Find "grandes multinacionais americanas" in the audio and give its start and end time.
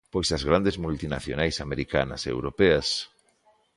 0.49-2.21